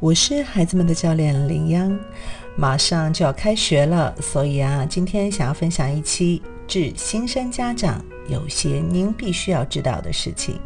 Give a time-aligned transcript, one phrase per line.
[0.00, 1.94] 我是孩子们的教练林央，
[2.56, 10.58] 马上就要开学了，所以啊，今天想要分享一期致新生家长有些您必须要知道的事情。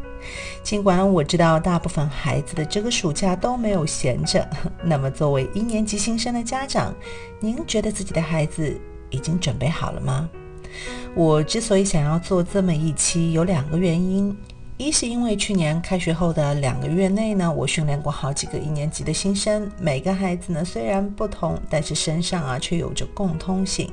[0.63, 4.49] 尽管我知道大部分孩子的这个暑假都没有闲着，
[4.85, 6.95] 那么作为一年级新生的家长，
[7.41, 8.81] 您觉得自己的孩子
[9.11, 10.31] 已经准备好了吗？
[11.13, 14.37] 我之所以想要做这么一期，有两个原因。
[14.85, 23.91] 一是因为去年开学后的两个月内呢，我训练过好几个一年级的新生，每个孩子呢虽然不同，但是身上啊却有着共通性。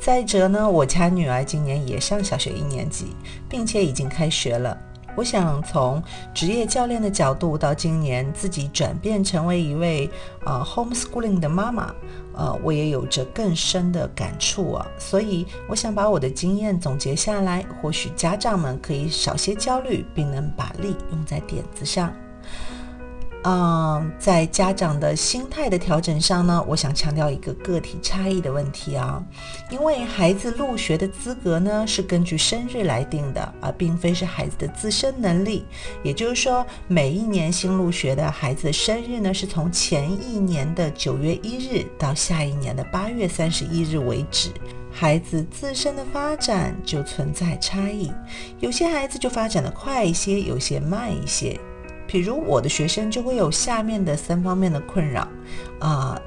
[0.00, 3.16] 再者呢，我家女儿今年也上小学一年级，
[3.48, 4.78] 并且已经开学了。
[5.14, 6.02] 我想从
[6.32, 10.10] 职业教练的角度，到今年自己转变成为一位
[10.44, 11.94] 呃 homeschooling 的妈妈，
[12.34, 14.86] 呃，我也有着更深的感触啊。
[14.98, 22.12] 所以我想把我的经验总结下来，或许家长们可以少些焦虑，并能把力用在点子上。
[23.44, 29.20] 嗯，在家长的心态的调整上呢，我想强调一个个体差异的问题啊，
[29.68, 35.64] 因为孩子入学的资格呢是根据生日来定的，而并非是孩子的自身能力。
[36.04, 44.50] 也就是说，每一年新入学的孩子的生日呢，是从前一年的九月一日到下一年的八月三十一日为止，
[44.92, 48.12] 孩子自身的发展就存在差异，
[48.60, 51.58] 有些孩子就发展的快一些，有些慢一些。
[52.12, 55.26] 比如我的学生就会有下面的三方面的困扰，
[55.80, 56.20] 啊，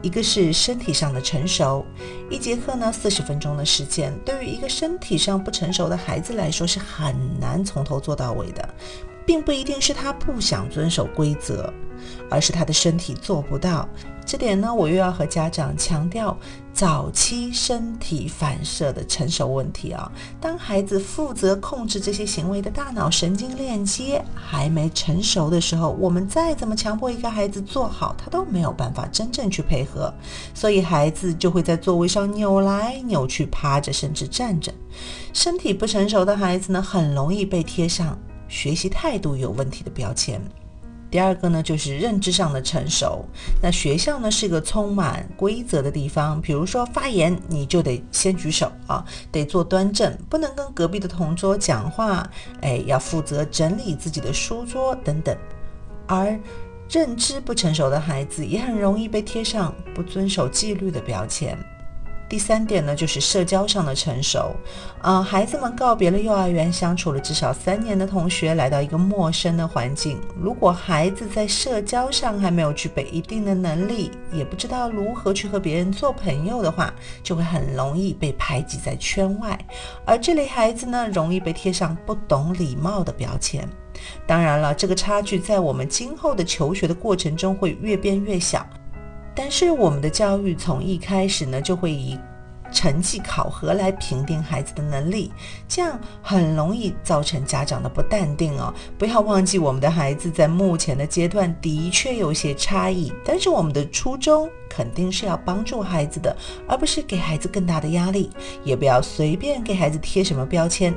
[0.00, 1.84] 一个是身体上的成熟，
[2.30, 8.66] 一节课呢四十分钟的时间，对于一个身体上不成熟的孩子来说是很难从头做到尾的，
[9.26, 11.70] 并不一定是他不想遵守规则，
[12.30, 13.86] 而是他的身体做不到。
[14.32, 16.34] 这点呢，我又要和家长强调
[16.72, 20.10] 早期身体反射的成熟问题啊。
[20.40, 30.10] 当孩子负责控制这些行为的大脑神经链接还没成熟的时候，我们再怎么强迫一个孩子做好，他都没有办法真正去配合，
[30.54, 34.72] 所以孩子就会在座位上扭来扭去、趴着甚至站着。
[35.34, 38.18] 身体不成熟的孩子呢，很容易被贴上
[38.48, 40.40] 学习态度有问题的标签。
[41.12, 43.22] 第二个呢，就是认知上的成熟。
[43.60, 52.26] 那学校呢是个充满规则的地方，比如说发言，你就得先举手啊，得坐端正，不能跟隔壁的同桌讲话，
[52.62, 55.36] 哎，要负责整理自己的书桌等等。
[56.06, 56.40] 而
[56.88, 61.58] 认知不成熟的孩子也很容易被贴上不遵守纪律的标签。
[62.32, 64.56] 第三点呢，就是社交上的成熟。
[65.02, 70.18] 呃，孩子们告别了幼儿园相处了至少三年的同学，来到一个陌生的环境。
[70.40, 76.90] 如果孩子在社交上还没有具备一定的能力，也不知道如何去和别人做朋友的话，
[77.22, 79.58] 就会很容易被排挤在圈外。
[80.06, 83.68] 而这类孩子呢，容易被贴上不懂礼貌的标签。
[84.26, 88.66] 当然了，这个差距在我们今后的求学的过程中会越变越小。
[89.34, 92.18] 但是我们的教育从一开始呢，就会以
[92.70, 95.30] 成绩考核来评定孩子的能力，
[95.68, 98.72] 这样很容易造成家长的不淡定哦。
[98.96, 106.34] 不要忘记，我们的孩子在目前的阶段的确有些差异，但是我们的初衷肯定是要帮助孩子的，
[106.66, 108.30] 而不是给孩子更大的压力。
[108.64, 110.94] 也不要随便给孩子贴什么标签，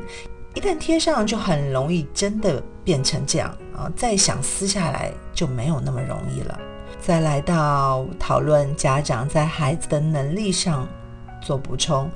[0.54, 3.92] 一旦贴上，就很容易真的变成这样啊！
[3.98, 6.58] 再想撕下来就没有那么容易了。
[7.06, 10.88] 再来到讨论家长在孩子的能力上
[11.40, 12.10] 做补充，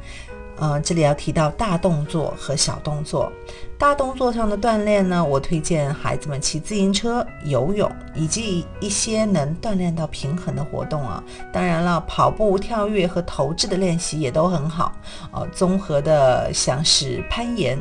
[0.57, 3.31] 呃，这里要提到大动作和小动作。
[3.77, 11.23] 大动作上的锻炼呢，我推荐孩子们骑自行车、游泳，以及一些能锻炼到平衡的活动啊。
[11.53, 14.91] 当然了，跑步、跳跃和投掷的练习也都很好。
[15.31, 17.77] 呃，综合的像是攀岩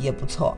[0.00, 0.56] 也不错。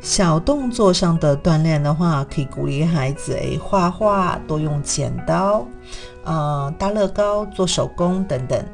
[0.00, 5.66] 小动作上的锻炼的话，可以鼓励孩子诶画画，多用剪刀，
[6.24, 8.64] 呃搭乐高、做手工等等。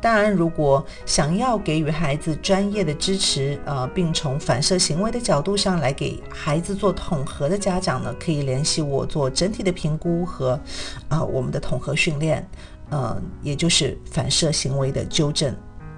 [0.00, 10.60] 当然，如果想要给予孩子专业的支持，呃，并从反射行为的角度上来给孩子做统合的家长呢，可以联系我做整体的评估和
[11.08, 12.46] 啊我们的统合训练，
[12.90, 15.56] 呃，也就是反射行为的纠正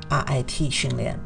[0.08, 1.18] RIT 训练。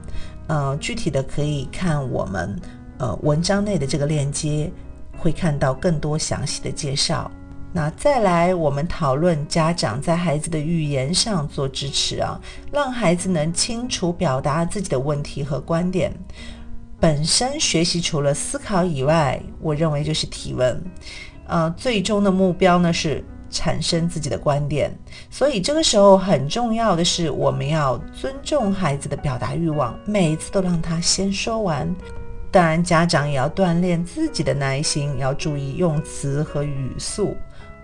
[0.47, 2.59] 呃，具体的可以看我们。
[3.01, 4.71] 呃，文章内的这个链接
[5.17, 7.31] 会看到更多详细的介绍。
[7.73, 12.39] 那再来，我们讨论家长在孩子的语言上做支持啊，
[12.71, 16.13] 让孩子能清楚表达自己的问题和观点。
[16.99, 20.83] 本身学习除了思考以外，我认为就是提问。
[21.47, 24.93] 呃，最终的目标呢是产生自己的观点。
[25.31, 31.89] 所以这个时候很重要的是，我们要尊重孩子的表达欲望，每一次都让他先说完。
[32.53, 37.37] 当然，家长也要锻炼自己的耐心，要注意用词和语速。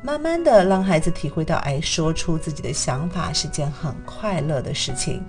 [0.03, 5.25] 慢慢的让孩子体会到，哎，说出自己的想法是件很快乐的事情。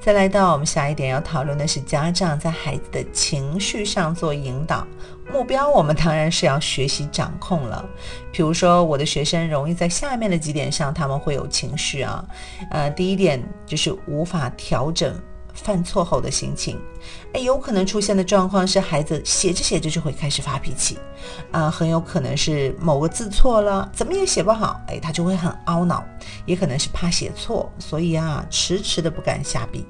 [0.00, 4.84] 再来到我们下一点要讨论的是，家长在孩子的情绪上做引导。
[5.32, 7.88] 目标我们当然是要学习掌控了。
[8.32, 12.24] 比如说，我的学生容易在下面的几点上他们会有情绪啊。
[12.72, 15.14] 呃，第一点就是无法调整
[15.54, 16.78] 犯错后的心情。
[17.32, 20.98] 哎，有可能出现的状况是孩子写着写着就会开始发脾气，
[21.50, 26.04] 啊，很有可能是某个字错了，怎么也写不好，哎，他就会很懊恼，
[26.46, 29.86] 也可能是怕写错，所以啊，迟迟的不敢下笔。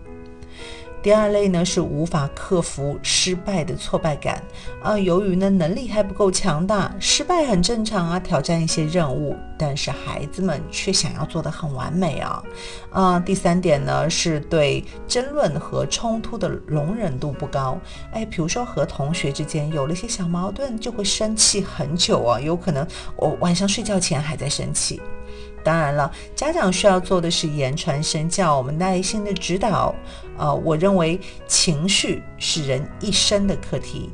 [1.02, 4.40] 第二类呢是无法克服失败的挫败感，
[4.80, 12.42] 啊，由于呢能力还不够强大，失败很正常啊，挑战一些任务，但是孩子们却想要做得很完美啊，
[12.92, 17.76] 啊，第三点呢是对争论和冲突的容忍度不高，
[18.12, 25.02] 哎，比如说和同学之间有了一些小矛盾，就会生气很久啊，有可能我晚上睡觉前还在生气。
[25.64, 29.94] 当然了，家长需要做的是言传身教，我们耐心的指导。
[30.36, 34.10] 呃，我认为情绪是人一生的课题。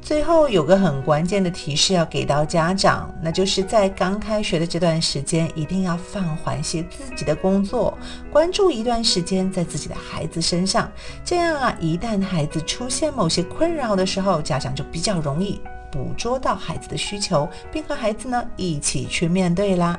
[0.00, 7.98] 最后有个很关键的提示要给到家长，那就是在刚开学的这段时间，一定要放缓些自己的工作，
[8.30, 10.88] 关注一段时间在自己的孩子身上。
[11.24, 15.60] 这样啊，一旦孩子出现某些困扰的时候，家长就比较容易。
[15.96, 19.98] 捕捉到孩子的需求，并和孩子呢一起去面对啦。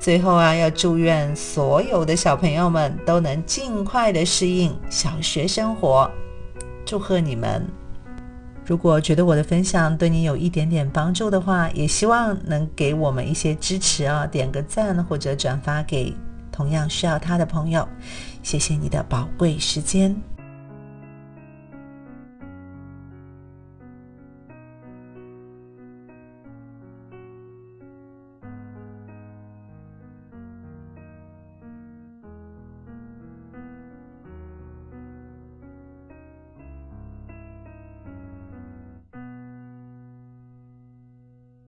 [0.00, 6.10] 最后啊，要祝愿所有的小朋友们都能尽快的适应小学生活，
[6.84, 7.64] 祝贺你们！
[8.66, 16.12] 如果觉得我的分享对你有一点点帮助的话，也希望能给我们一些支持啊，点个赞或者转发给
[16.50, 17.88] 同样需要它的朋友。
[18.42, 20.14] 谢谢你的宝贵时间。